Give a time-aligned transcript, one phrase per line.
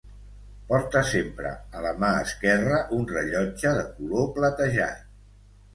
[0.71, 1.51] Porta sempre
[1.81, 5.11] a la mà esquerra un rellotge de color platejat.